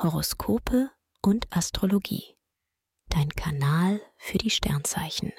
[0.00, 0.92] Horoskope
[1.22, 2.36] und Astrologie.
[3.08, 5.32] Dein Kanal für die Sternzeichen.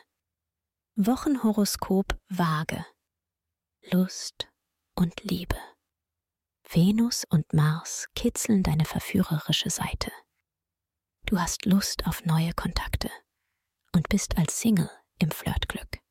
[0.97, 2.85] Wochenhoroskop Waage.
[3.89, 4.51] Lust
[4.95, 5.55] und Liebe.
[6.69, 10.11] Venus und Mars kitzeln deine verführerische Seite.
[11.25, 13.09] Du hast Lust auf neue Kontakte
[13.95, 16.01] und bist als Single im Flirtglück.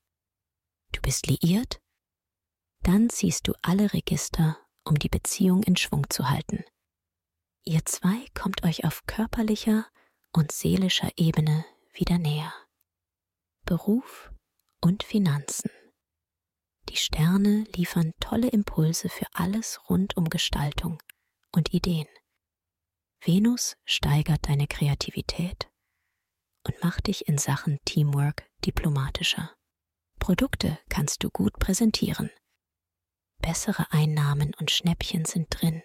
[0.92, 1.82] Du bist liiert?
[2.80, 4.56] Dann ziehst du alle Register,
[4.86, 6.64] um die Beziehung in Schwung zu halten.
[7.64, 9.86] Ihr zwei kommt euch auf körperlicher
[10.32, 12.52] und seelischer Ebene wieder näher.
[13.64, 14.32] Beruf
[14.80, 15.70] und Finanzen.
[16.88, 21.02] Die Sterne liefern tolle Impulse für alles rund um Gestaltung
[21.52, 22.08] und Ideen.
[23.20, 25.68] Venus steigert deine Kreativität
[26.66, 29.54] und macht dich in Sachen Teamwork diplomatischer.
[30.18, 32.30] Produkte kannst du gut präsentieren.
[33.42, 35.82] Bessere Einnahmen und Schnäppchen sind drin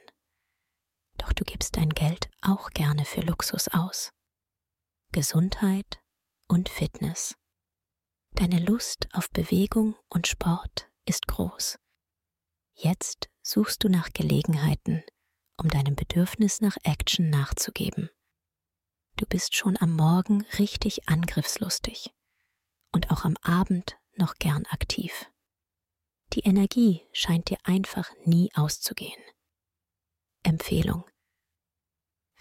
[1.43, 4.13] du gibst dein Geld auch gerne für Luxus aus.
[5.11, 6.01] Gesundheit
[6.47, 7.35] und Fitness.
[8.31, 11.79] Deine Lust auf Bewegung und Sport ist groß.
[12.75, 15.03] Jetzt suchst du nach Gelegenheiten,
[15.57, 18.09] um deinem Bedürfnis nach Action nachzugeben.
[19.17, 22.13] Du bist schon am Morgen richtig angriffslustig
[22.93, 25.29] und auch am Abend noch gern aktiv.
[26.31, 29.21] Die Energie scheint dir einfach nie auszugehen.
[30.43, 31.03] Empfehlung.